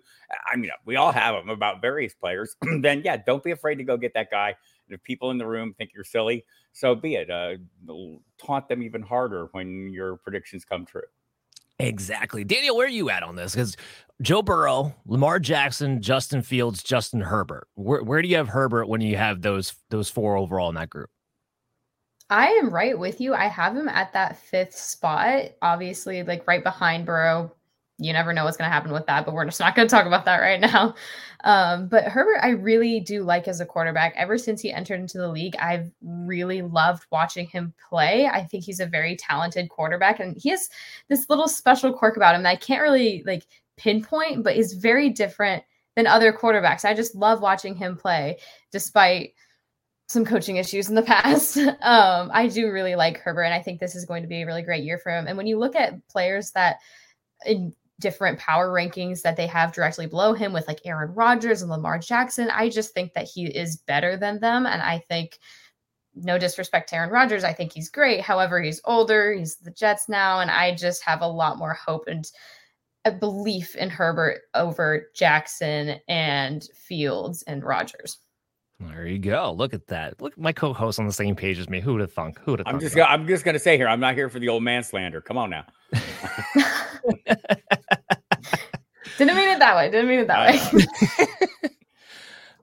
I 0.51 0.55
mean, 0.55 0.71
we 0.85 0.95
all 0.95 1.11
have 1.11 1.35
them 1.35 1.49
about 1.49 1.81
various 1.81 2.13
players. 2.13 2.55
then 2.81 3.01
yeah, 3.03 3.17
don't 3.17 3.43
be 3.43 3.51
afraid 3.51 3.75
to 3.75 3.83
go 3.83 3.97
get 3.97 4.13
that 4.13 4.31
guy. 4.31 4.55
And 4.87 4.95
if 4.95 5.03
people 5.03 5.31
in 5.31 5.37
the 5.37 5.45
room 5.45 5.73
think 5.77 5.91
you're 5.93 6.05
silly, 6.05 6.45
so 6.71 6.95
be 6.95 7.15
it. 7.15 7.29
Uh, 7.29 7.55
taunt 8.37 8.69
them 8.69 8.81
even 8.81 9.01
harder 9.01 9.49
when 9.51 9.91
your 9.91 10.17
predictions 10.17 10.63
come 10.63 10.85
true. 10.85 11.01
Exactly. 11.79 12.43
Daniel, 12.43 12.75
where 12.75 12.87
are 12.87 12.89
you 12.89 13.09
at 13.09 13.21
on 13.21 13.35
this? 13.35 13.53
Because 13.53 13.77
Joe 14.21 14.41
Burrow, 14.41 14.95
Lamar 15.05 15.39
Jackson, 15.39 16.01
Justin 16.01 16.41
Fields, 16.41 16.81
Justin 16.81 17.21
Herbert. 17.21 17.67
Where, 17.75 18.03
where 18.03 18.21
do 18.21 18.27
you 18.27 18.37
have 18.37 18.49
Herbert 18.49 18.87
when 18.87 19.01
you 19.01 19.15
have 19.17 19.41
those 19.41 19.75
those 19.89 20.09
four 20.09 20.37
overall 20.37 20.69
in 20.69 20.75
that 20.75 20.89
group? 20.89 21.09
I 22.29 22.47
am 22.47 22.73
right 22.73 22.97
with 22.97 23.21
you. 23.21 23.33
I 23.33 23.47
have 23.47 23.75
him 23.75 23.87
at 23.87 24.11
that 24.13 24.37
fifth 24.37 24.75
spot, 24.75 25.51
obviously, 25.61 26.23
like 26.23 26.45
right 26.47 26.63
behind 26.63 27.05
Burrow, 27.05 27.53
you 27.99 28.13
never 28.13 28.31
know 28.31 28.45
what's 28.45 28.57
going 28.57 28.69
to 28.69 28.73
happen 28.73 28.91
with 28.91 29.07
that, 29.07 29.25
but 29.25 29.33
we're 29.33 29.45
just 29.45 29.59
not 29.59 29.75
going 29.75 29.87
to 29.87 29.91
talk 29.91 30.05
about 30.05 30.25
that 30.25 30.39
right 30.39 30.59
now. 30.59 30.95
Um, 31.43 31.87
but 31.87 32.05
Herbert, 32.05 32.39
I 32.41 32.49
really 32.49 32.99
do 32.99 33.23
like 33.23 33.47
as 33.47 33.61
a 33.61 33.65
quarterback. 33.65 34.13
Ever 34.17 34.39
since 34.39 34.59
he 34.59 34.73
entered 34.73 34.99
into 34.99 35.19
the 35.19 35.29
league, 35.29 35.55
I've 35.57 35.91
really 36.01 36.63
loved 36.63 37.05
watching 37.11 37.45
him 37.45 37.75
play. 37.87 38.25
I 38.25 38.43
think 38.43 38.63
he's 38.63 38.79
a 38.79 38.87
very 38.87 39.15
talented 39.15 39.69
quarterback, 39.69 40.19
and 40.19 40.35
he 40.35 40.49
has 40.49 40.67
this 41.09 41.29
little 41.29 41.47
special 41.47 41.93
quirk 41.93 42.17
about 42.17 42.33
him 42.33 42.41
that 42.41 42.49
I 42.49 42.55
can't 42.55 42.81
really 42.81 43.23
like 43.25 43.45
pinpoint, 43.77 44.43
but 44.43 44.55
is 44.55 44.73
very 44.73 45.09
different 45.09 45.63
than 45.95 46.07
other 46.07 46.33
quarterbacks. 46.33 46.85
I 46.85 46.93
just 46.93 47.15
love 47.15 47.41
watching 47.41 47.75
him 47.75 47.97
play, 47.97 48.37
despite 48.71 49.33
some 50.07 50.25
coaching 50.25 50.57
issues 50.57 50.89
in 50.89 50.95
the 50.95 51.01
past. 51.03 51.57
um, 51.57 52.29
I 52.33 52.47
do 52.47 52.71
really 52.71 52.95
like 52.95 53.17
Herbert, 53.17 53.43
and 53.43 53.53
I 53.53 53.61
think 53.61 53.79
this 53.79 53.95
is 53.95 54.05
going 54.05 54.23
to 54.23 54.29
be 54.29 54.41
a 54.41 54.45
really 54.45 54.63
great 54.63 54.83
year 54.83 54.97
for 54.97 55.11
him. 55.11 55.27
And 55.27 55.37
when 55.37 55.47
you 55.47 55.57
look 55.57 55.75
at 55.75 56.07
players 56.07 56.51
that 56.51 56.77
in 57.45 57.73
different 57.99 58.37
power 58.37 58.69
rankings 58.69 59.21
that 59.21 59.35
they 59.35 59.47
have 59.47 59.73
directly 59.73 60.05
below 60.05 60.33
him 60.33 60.53
with 60.53 60.67
like 60.67 60.79
Aaron 60.85 61.13
Rodgers 61.13 61.61
and 61.61 61.71
Lamar 61.71 61.97
Jackson. 61.97 62.49
I 62.51 62.69
just 62.69 62.93
think 62.93 63.13
that 63.13 63.27
he 63.27 63.47
is 63.47 63.77
better 63.77 64.17
than 64.17 64.39
them. 64.39 64.65
And 64.65 64.81
I 64.81 64.99
think, 64.99 65.39
no 66.19 66.37
disrespect 66.37 66.89
to 66.89 66.95
Aaron 66.95 67.11
Rodgers, 67.11 67.43
I 67.43 67.53
think 67.53 67.71
he's 67.71 67.89
great. 67.89 68.21
However, 68.21 68.61
he's 68.61 68.81
older, 68.85 69.33
he's 69.33 69.57
the 69.57 69.71
Jets 69.71 70.09
now. 70.09 70.39
And 70.39 70.49
I 70.49 70.73
just 70.73 71.03
have 71.03 71.21
a 71.21 71.27
lot 71.27 71.59
more 71.59 71.73
hope 71.73 72.07
and 72.07 72.25
a 73.07 73.11
belief 73.11 73.75
in 73.75 73.89
Herbert 73.89 74.41
over 74.53 75.07
Jackson 75.15 75.99
and 76.07 76.63
Fields 76.75 77.41
and 77.43 77.63
Rodgers. 77.63 78.17
There 78.79 79.07
you 79.07 79.17
go. 79.17 79.53
Look 79.57 79.73
at 79.73 79.87
that. 79.87 80.21
Look, 80.21 80.37
my 80.37 80.51
co-host 80.51 80.99
on 80.99 81.07
the 81.07 81.13
same 81.13 81.35
page 81.35 81.57
as 81.57 81.67
me. 81.69 81.79
Who 81.79 81.93
would 81.93 82.01
have 82.01 82.13
thunk? 82.13 82.37
Who 82.43 82.51
would 82.51 82.59
have? 82.59 82.67
I'm 82.67 82.79
just. 82.79 82.95
Gonna, 82.95 83.09
I'm 83.09 83.25
just 83.25 83.43
going 83.43 83.53
to 83.53 83.59
say 83.59 83.75
here. 83.77 83.87
I'm 83.87 83.99
not 83.99 84.13
here 84.13 84.29
for 84.29 84.39
the 84.39 84.49
old 84.49 84.61
man 84.61 84.83
slander. 84.83 85.21
Come 85.21 85.37
on 85.37 85.49
now. 85.49 85.65
Didn't 89.17 89.35
mean 89.35 89.49
it 89.49 89.59
that 89.59 89.75
way. 89.75 89.89
Didn't 89.89 90.09
mean 90.09 90.19
it 90.19 90.27
that 90.27 90.71
way. 91.63 91.69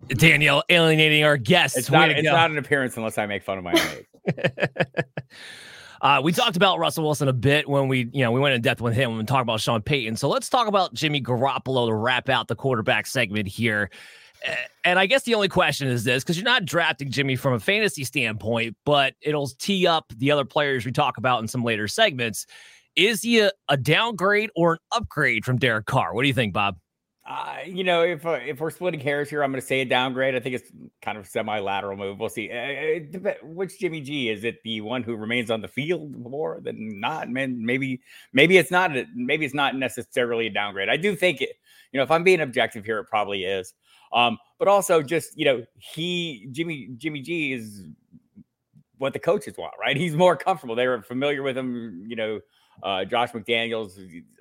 Danielle 0.15 0.63
alienating 0.69 1.25
our 1.25 1.37
guests. 1.37 1.77
It's, 1.79 1.91
not, 1.91 2.11
it's 2.11 2.23
not, 2.23 2.51
an 2.51 2.59
appearance 2.59 2.97
unless 2.97 3.19
I 3.19 3.27
make 3.27 3.43
fun 3.43 3.59
of 3.59 3.65
my 3.65 3.73
own 3.73 4.05
uh, 6.05 6.21
we 6.23 6.33
talked 6.33 6.55
about 6.55 6.79
Russell 6.79 7.03
Wilson 7.03 7.29
a 7.29 7.33
bit 7.33 7.67
when 7.67 7.89
we, 7.89 8.11
you 8.13 8.23
know, 8.23 8.31
we 8.31 8.39
went 8.39 8.55
in 8.55 8.61
depth 8.61 8.83
with 8.83 8.93
him 8.93 9.17
we 9.17 9.25
talked 9.25 9.41
about 9.41 9.59
Sean 9.59 9.81
Payton. 9.81 10.17
So 10.17 10.29
let's 10.29 10.51
talk 10.51 10.69
about 10.69 10.93
Jimmy 10.93 11.23
Garoppolo 11.23 11.89
to 11.89 11.95
wrap 11.95 12.29
out 12.29 12.47
the 12.47 12.55
quarterback 12.55 13.07
segment 13.07 13.49
here. 13.49 13.89
And 14.85 14.99
I 14.99 15.07
guess 15.07 15.23
the 15.23 15.35
only 15.35 15.49
question 15.49 15.89
is 15.89 16.05
this 16.05 16.23
because 16.23 16.37
you're 16.37 16.45
not 16.45 16.67
drafting 16.67 17.11
Jimmy 17.11 17.37
from 17.37 17.55
a 17.55 17.59
fantasy 17.59 18.05
standpoint, 18.05 18.77
but 18.85 19.15
it'll 19.23 19.49
tee 19.59 19.87
up 19.87 20.13
the 20.15 20.31
other 20.31 20.45
players 20.45 20.85
we 20.85 20.93
talk 20.93 21.17
about 21.17 21.41
in 21.41 21.49
some 21.49 21.65
later 21.65 21.89
segments. 21.89 22.45
Is 22.97 23.23
he 23.23 23.41
a, 23.41 23.51
a 23.71 23.79
downgrade 23.79 24.51
or 24.55 24.75
an 24.75 24.79
upgrade 24.93 25.47
from 25.47 25.57
Derek 25.57 25.87
Carr? 25.87 26.15
What 26.15 26.21
do 26.21 26.29
you 26.29 26.35
think, 26.35 26.53
Bob? 26.53 26.77
Uh, 27.27 27.57
you 27.67 27.85
know, 27.85 28.03
if 28.03 28.27
uh, 28.27 28.33
if 28.33 28.61
we're 28.61 28.71
splitting 28.71 29.01
hairs 29.01 29.31
here, 29.31 29.43
I'm 29.43 29.51
going 29.51 29.61
to 29.61 29.67
say 29.67 29.81
a 29.81 29.87
downgrade. 29.87 30.35
I 30.35 30.41
think 30.41 30.57
it's 30.57 30.71
kind 31.01 31.17
of 31.17 31.27
semi-lateral 31.27 31.97
move. 31.97 32.21
We'll 32.21 32.29
see. 32.29 32.51
Uh, 32.51 33.33
which 33.43 33.79
Jimmy 33.79 34.03
G 34.03 34.29
is 34.29 34.45
it? 34.45 34.63
The 34.63 34.83
one 34.83 35.03
who 35.03 35.17
remains 35.17 35.51
on 35.51 35.63
the 35.63 35.69
field 35.69 36.15
more 36.15 36.61
than 36.63 37.01
not? 37.01 37.31
Man, 37.31 37.65
maybe 37.65 38.03
maybe 38.35 38.59
it's 38.59 38.71
not. 38.71 38.91
Maybe 39.15 39.47
it's 39.47 39.55
not 39.55 39.75
necessarily 39.75 40.49
a 40.49 40.51
downgrade. 40.51 40.91
I 40.91 40.99
do 40.99 41.17
think 41.17 41.41
it. 41.41 41.57
You 41.93 41.99
know, 41.99 42.05
if 42.05 42.11
I'm 42.11 42.25
being 42.25 42.43
objective 42.43 42.85
here, 42.85 42.99
it 42.99 43.07
probably 43.07 43.45
is. 43.45 43.73
Um, 44.13 44.37
but 44.59 44.69
also 44.69 45.01
just 45.03 45.39
you 45.39 45.47
know, 45.47 45.65
he 45.77 46.47
Jimmy 46.53 46.91
Jimmy 46.99 47.23
G 47.23 47.55
is 47.55 47.85
what 48.99 49.15
the 49.15 49.19
coaches 49.19 49.57
want, 49.57 49.73
right? 49.81 49.97
He's 49.97 50.15
more 50.15 50.37
comfortable. 50.37 50.75
They 50.75 50.87
were 50.87 51.01
familiar 51.01 51.43
with 51.43 51.57
him. 51.57 52.05
You 52.07 52.17
know, 52.17 52.41
uh, 52.83 53.07
Josh 53.07 53.31
McDaniels 53.33 53.99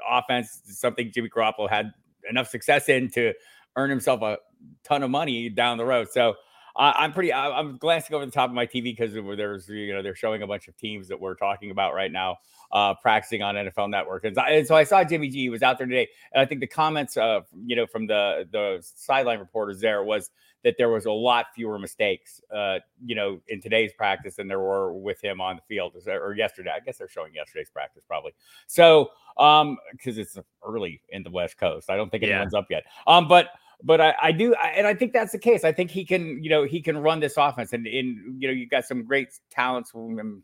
offense, 0.10 0.64
something 0.66 1.14
Jimmy 1.14 1.30
Garoppolo 1.30 1.70
had 1.70 1.94
enough 2.30 2.50
success 2.50 2.90
in 2.90 3.10
to 3.12 3.34
earn 3.76 3.90
himself 3.90 4.22
a 4.22 4.38
ton 4.84 5.04
of 5.04 5.10
money 5.10 5.50
down 5.50 5.78
the 5.78 5.86
road. 5.86 6.08
So 6.12 6.36
uh, 6.76 6.92
I'm 6.96 7.14
pretty. 7.14 7.32
I, 7.32 7.60
am 7.60 7.78
glancing 7.78 8.16
over 8.16 8.26
the 8.26 8.32
top 8.32 8.50
of 8.50 8.56
my 8.56 8.66
TV 8.66 8.84
because 8.84 9.14
there's 9.14 9.70
you 9.70 9.94
know 9.94 10.02
they're 10.02 10.16
showing 10.16 10.42
a 10.42 10.48
bunch 10.48 10.68
of 10.68 10.76
teams 10.76 11.08
that 11.10 11.20
we're 11.20 11.36
talking 11.36 11.70
about 11.70 11.94
right 11.94 12.12
now 12.12 12.38
uh, 12.72 12.96
practicing 12.96 13.44
on 13.44 13.54
NFL 13.54 13.92
Network, 13.92 14.24
and, 14.24 14.36
and, 14.38 14.66
so 14.66 14.76
I 14.76 14.84
saw 14.84 15.04
Jimmy 15.04 15.30
G 15.30 15.50
was 15.50 15.62
out 15.62 15.78
there 15.78 15.86
today, 15.86 16.08
and 16.34 16.42
I 16.42 16.46
think 16.46 16.62
the 16.62 16.68
comments 16.68 17.16
uh, 17.16 17.42
you 17.64 17.76
know 17.76 17.86
from 17.86 18.08
the 18.08 18.48
the 18.52 18.80
sideline 18.82 19.38
reporters 19.38 19.82
there 19.82 20.04
was 20.04 20.32
that 20.64 20.76
there 20.78 20.90
was 20.90 21.06
a 21.06 21.12
lot 21.12 21.48
fewer 21.54 21.78
mistakes, 21.78 22.42
uh, 22.54 22.80
you 23.06 23.16
know, 23.16 23.40
in 23.48 23.62
today's 23.62 23.92
practice 23.94 24.36
than 24.36 24.48
there 24.48 24.60
were 24.60 24.94
with 24.94 25.22
him 25.22 25.42
on 25.42 25.58
the 25.58 25.62
field 25.64 25.94
or 26.08 26.34
yesterday. 26.34 26.72
I 26.76 26.80
guess 26.80 26.98
they're 26.98 27.10
showing 27.10 27.34
yesterday's 27.36 27.70
practice 27.70 28.04
probably. 28.08 28.32
So, 28.68 29.12
um, 29.38 29.78
because 29.92 30.18
it's 30.18 30.38
early 30.66 31.02
in 31.10 31.24
the 31.24 31.32
West 31.32 31.58
Coast, 31.58 31.90
I 31.90 31.98
don't 31.98 32.10
think 32.10 32.24
anyone's 32.24 32.54
yeah. 32.54 32.60
up 32.60 32.68
yet. 32.70 32.84
Um, 33.08 33.28
but 33.28 33.50
but 33.86 34.00
I, 34.00 34.16
I 34.22 34.32
do, 34.32 34.56
I, 34.56 34.70
and 34.70 34.88
I 34.88 34.94
think 34.94 35.12
that's 35.12 35.34
the 35.34 35.40
case. 35.40 35.66
I 35.66 35.74
think 35.74 35.92
he 35.92 36.06
can, 36.06 36.42
you 36.42 36.50
know, 36.50 36.64
he 36.64 36.82
can 36.82 36.98
run 36.98 37.20
this 37.20 37.36
offense, 37.36 37.74
and 37.74 37.86
in 37.86 38.38
you 38.40 38.48
know, 38.48 38.54
you 38.54 38.68
got 38.68 38.86
some 38.86 39.04
great 39.04 39.28
talents. 39.50 39.92
I'm 39.94 40.44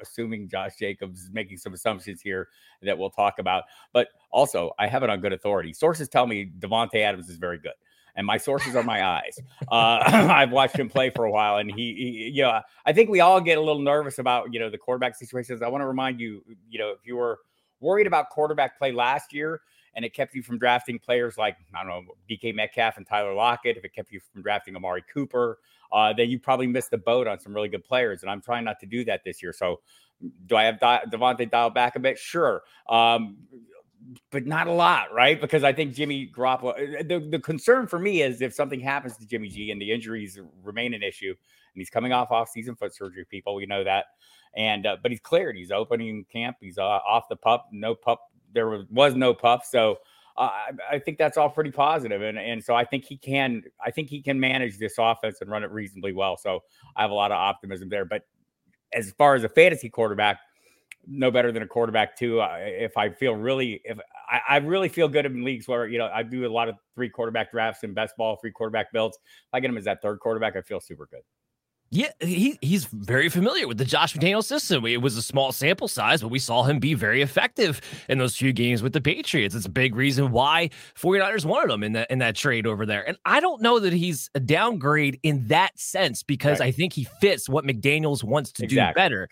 assuming 0.00 0.48
Josh 0.48 0.76
Jacobs 0.78 1.20
is 1.20 1.30
making 1.30 1.58
some 1.58 1.74
assumptions 1.74 2.22
here 2.22 2.48
that 2.82 2.96
we'll 2.96 3.10
talk 3.10 3.38
about, 3.38 3.64
but 3.92 4.08
also 4.30 4.72
I 4.78 4.86
have 4.86 5.02
it 5.02 5.10
on 5.10 5.20
good 5.20 5.34
authority. 5.34 5.74
Sources 5.74 6.08
tell 6.08 6.26
me 6.26 6.50
Davante 6.58 6.96
Adams 6.96 7.28
is 7.28 7.36
very 7.36 7.58
good 7.58 7.74
and 8.16 8.26
my 8.26 8.36
sources 8.36 8.76
are 8.76 8.82
my 8.82 9.04
eyes. 9.04 9.38
Uh, 9.68 9.98
I've 10.06 10.52
watched 10.52 10.78
him 10.78 10.88
play 10.88 11.10
for 11.10 11.24
a 11.24 11.30
while, 11.30 11.56
and 11.56 11.70
he, 11.70 11.94
he, 11.94 12.30
you 12.34 12.42
know, 12.42 12.60
I 12.86 12.92
think 12.92 13.10
we 13.10 13.20
all 13.20 13.40
get 13.40 13.58
a 13.58 13.60
little 13.60 13.82
nervous 13.82 14.18
about 14.18 14.52
you 14.52 14.60
know 14.60 14.70
the 14.70 14.78
quarterback 14.78 15.16
situations. 15.16 15.62
I 15.62 15.68
want 15.68 15.82
to 15.82 15.86
remind 15.86 16.20
you, 16.20 16.42
you 16.68 16.78
know, 16.78 16.90
if 16.90 17.00
you 17.04 17.16
were 17.16 17.40
worried 17.80 18.06
about 18.06 18.30
quarterback 18.30 18.78
play 18.78 18.92
last 18.92 19.32
year 19.32 19.60
and 19.94 20.04
it 20.04 20.14
kept 20.14 20.34
you 20.34 20.42
from 20.42 20.58
drafting 20.58 20.98
players 20.98 21.36
like 21.38 21.56
I 21.74 21.84
don't 21.84 21.88
know 21.88 22.14
DK 22.30 22.54
Metcalf 22.54 22.96
and 22.96 23.06
Tyler 23.06 23.34
Lockett, 23.34 23.76
if 23.76 23.84
it 23.84 23.94
kept 23.94 24.12
you 24.12 24.20
from 24.32 24.42
drafting 24.42 24.76
Amari 24.76 25.04
Cooper, 25.12 25.58
uh, 25.92 26.12
then 26.12 26.30
you 26.30 26.38
probably 26.38 26.66
missed 26.66 26.90
the 26.90 26.98
boat 26.98 27.26
on 27.26 27.38
some 27.38 27.54
really 27.54 27.68
good 27.68 27.84
players. 27.84 28.22
And 28.22 28.30
I'm 28.30 28.40
trying 28.40 28.64
not 28.64 28.80
to 28.80 28.86
do 28.86 29.04
that 29.04 29.22
this 29.24 29.42
year. 29.42 29.52
So 29.52 29.80
do 30.46 30.56
I 30.56 30.64
have 30.64 30.76
Davante 30.76 31.50
dialed 31.50 31.74
back 31.74 31.96
a 31.96 32.00
bit? 32.00 32.18
Sure. 32.18 32.62
Um, 32.88 33.36
but 34.30 34.46
not 34.46 34.66
a 34.66 34.72
lot, 34.72 35.12
right? 35.12 35.40
Because 35.40 35.64
I 35.64 35.72
think 35.72 35.94
Jimmy 35.94 36.30
Garoppolo. 36.34 37.00
Uh, 37.00 37.02
the, 37.02 37.26
the 37.30 37.38
concern 37.38 37.86
for 37.86 37.98
me 37.98 38.22
is 38.22 38.42
if 38.42 38.54
something 38.54 38.80
happens 38.80 39.16
to 39.16 39.26
Jimmy 39.26 39.48
G 39.48 39.70
and 39.70 39.80
the 39.80 39.92
injuries 39.92 40.38
remain 40.62 40.94
an 40.94 41.02
issue, 41.02 41.28
and 41.28 41.80
he's 41.80 41.90
coming 41.90 42.12
off 42.12 42.30
off-season 42.30 42.76
foot 42.76 42.94
surgery, 42.94 43.24
people, 43.24 43.54
we 43.54 43.66
know 43.66 43.84
that. 43.84 44.06
And 44.56 44.86
uh, 44.86 44.96
but 45.02 45.10
he's 45.10 45.20
cleared. 45.20 45.56
He's 45.56 45.70
opening 45.70 46.24
camp. 46.32 46.56
He's 46.60 46.78
uh, 46.78 46.82
off 46.82 47.28
the 47.28 47.36
pup. 47.36 47.68
No 47.72 47.94
pup. 47.94 48.20
There 48.52 48.68
was, 48.68 48.84
was 48.90 49.14
no 49.14 49.34
pup. 49.34 49.62
So 49.64 49.98
uh, 50.36 50.42
I, 50.42 50.70
I, 50.92 50.98
think 51.00 51.18
that's 51.18 51.36
all 51.36 51.50
pretty 51.50 51.72
positive. 51.72 52.22
And 52.22 52.38
and 52.38 52.62
so 52.62 52.74
I 52.74 52.84
think 52.84 53.04
he 53.04 53.16
can. 53.16 53.64
I 53.84 53.90
think 53.90 54.08
he 54.08 54.22
can 54.22 54.38
manage 54.38 54.78
this 54.78 54.94
offense 54.98 55.40
and 55.40 55.50
run 55.50 55.64
it 55.64 55.72
reasonably 55.72 56.12
well. 56.12 56.36
So 56.36 56.62
I 56.94 57.02
have 57.02 57.10
a 57.10 57.14
lot 57.14 57.32
of 57.32 57.36
optimism 57.36 57.88
there. 57.88 58.04
But 58.04 58.22
as 58.92 59.10
far 59.12 59.34
as 59.34 59.42
a 59.42 59.48
fantasy 59.48 59.88
quarterback 59.88 60.38
no 61.06 61.30
better 61.30 61.52
than 61.52 61.62
a 61.62 61.66
quarterback 61.66 62.16
too. 62.16 62.40
Uh, 62.40 62.56
if 62.60 62.96
I 62.96 63.10
feel 63.10 63.34
really, 63.34 63.80
if 63.84 63.98
I, 64.30 64.40
I, 64.48 64.56
really 64.58 64.88
feel 64.88 65.08
good 65.08 65.26
in 65.26 65.44
leagues 65.44 65.68
where 65.68 65.86
you 65.86 65.98
know 65.98 66.10
I 66.12 66.22
do 66.22 66.46
a 66.46 66.48
lot 66.48 66.68
of 66.68 66.76
three 66.94 67.08
quarterback 67.08 67.50
drafts 67.50 67.82
and 67.82 67.94
best 67.94 68.16
ball 68.16 68.36
three 68.36 68.52
quarterback 68.52 68.92
builds. 68.92 69.16
If 69.16 69.54
I 69.54 69.60
get 69.60 69.70
him 69.70 69.76
as 69.76 69.84
that 69.84 70.02
third 70.02 70.20
quarterback, 70.20 70.56
I 70.56 70.62
feel 70.62 70.80
super 70.80 71.06
good. 71.10 71.22
Yeah, 71.90 72.10
he 72.18 72.58
he's 72.60 72.86
very 72.86 73.28
familiar 73.28 73.68
with 73.68 73.78
the 73.78 73.84
Josh 73.84 74.14
McDaniel 74.16 74.42
system. 74.42 74.84
It 74.84 75.00
was 75.00 75.16
a 75.16 75.22
small 75.22 75.52
sample 75.52 75.86
size, 75.86 76.22
but 76.22 76.28
we 76.28 76.40
saw 76.40 76.64
him 76.64 76.80
be 76.80 76.94
very 76.94 77.22
effective 77.22 77.80
in 78.08 78.18
those 78.18 78.34
few 78.34 78.52
games 78.52 78.82
with 78.82 78.92
the 78.92 79.00
Patriots. 79.00 79.54
It's 79.54 79.66
a 79.66 79.70
big 79.70 79.94
reason 79.94 80.32
why 80.32 80.70
49ers 81.00 81.44
wanted 81.44 81.72
him 81.72 81.84
in 81.84 81.92
that 81.92 82.10
in 82.10 82.18
that 82.18 82.34
trade 82.34 82.66
over 82.66 82.84
there. 82.84 83.06
And 83.06 83.16
I 83.24 83.38
don't 83.38 83.62
know 83.62 83.78
that 83.78 83.92
he's 83.92 84.28
a 84.34 84.40
downgrade 84.40 85.20
in 85.22 85.46
that 85.48 85.78
sense 85.78 86.24
because 86.24 86.58
right. 86.58 86.66
I 86.66 86.72
think 86.72 86.94
he 86.94 87.04
fits 87.20 87.48
what 87.48 87.64
McDaniels 87.64 88.24
wants 88.24 88.50
to 88.52 88.64
exactly. 88.64 89.00
do 89.00 89.04
better. 89.04 89.28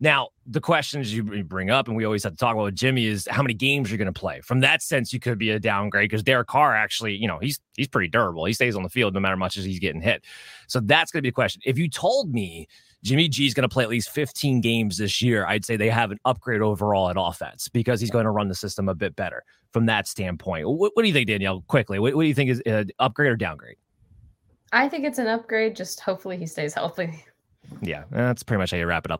Now, 0.00 0.28
the 0.46 0.60
questions 0.60 1.12
you 1.12 1.24
bring 1.44 1.70
up, 1.70 1.88
and 1.88 1.96
we 1.96 2.04
always 2.04 2.22
have 2.22 2.32
to 2.32 2.36
talk 2.36 2.54
about 2.54 2.64
with 2.64 2.76
Jimmy, 2.76 3.06
is 3.06 3.26
how 3.28 3.42
many 3.42 3.54
games 3.54 3.90
you're 3.90 3.98
going 3.98 4.12
to 4.12 4.18
play. 4.18 4.40
From 4.40 4.60
that 4.60 4.80
sense, 4.80 5.12
you 5.12 5.18
could 5.18 5.38
be 5.38 5.50
a 5.50 5.58
downgrade 5.58 6.08
because 6.08 6.22
Derek 6.22 6.46
Carr 6.46 6.74
actually, 6.74 7.16
you 7.16 7.26
know, 7.26 7.38
he's 7.38 7.58
he's 7.76 7.88
pretty 7.88 8.08
durable. 8.08 8.44
He 8.44 8.52
stays 8.52 8.76
on 8.76 8.84
the 8.84 8.88
field 8.88 9.14
no 9.14 9.20
matter 9.20 9.36
much 9.36 9.56
as 9.56 9.64
he's 9.64 9.80
getting 9.80 10.00
hit. 10.00 10.24
So 10.68 10.80
that's 10.80 11.10
going 11.10 11.18
to 11.18 11.22
be 11.22 11.30
a 11.30 11.32
question. 11.32 11.62
If 11.64 11.78
you 11.78 11.88
told 11.90 12.32
me 12.32 12.68
Jimmy 13.02 13.28
G 13.28 13.46
is 13.46 13.54
going 13.54 13.68
to 13.68 13.72
play 13.72 13.82
at 13.82 13.90
least 13.90 14.10
15 14.10 14.60
games 14.60 14.98
this 14.98 15.20
year, 15.20 15.46
I'd 15.46 15.64
say 15.64 15.76
they 15.76 15.90
have 15.90 16.12
an 16.12 16.18
upgrade 16.24 16.60
overall 16.60 17.10
at 17.10 17.16
offense 17.18 17.68
because 17.68 18.00
he's 18.00 18.10
going 18.10 18.24
to 18.24 18.30
run 18.30 18.48
the 18.48 18.54
system 18.54 18.88
a 18.88 18.94
bit 18.94 19.16
better 19.16 19.42
from 19.72 19.86
that 19.86 20.06
standpoint. 20.06 20.68
What, 20.68 20.92
what 20.94 21.02
do 21.02 21.08
you 21.08 21.14
think, 21.14 21.26
Danielle? 21.26 21.62
Quickly, 21.66 21.98
what, 21.98 22.14
what 22.14 22.22
do 22.22 22.28
you 22.28 22.34
think 22.34 22.50
is 22.50 22.62
uh, 22.66 22.84
upgrade 23.00 23.32
or 23.32 23.36
downgrade? 23.36 23.76
I 24.72 24.88
think 24.88 25.04
it's 25.04 25.18
an 25.18 25.26
upgrade. 25.26 25.74
Just 25.74 26.00
hopefully 26.00 26.36
he 26.36 26.46
stays 26.46 26.74
healthy. 26.74 27.24
Yeah, 27.82 28.04
that's 28.10 28.42
pretty 28.42 28.58
much 28.58 28.70
how 28.70 28.76
you 28.76 28.86
wrap 28.86 29.04
it 29.04 29.10
up. 29.10 29.16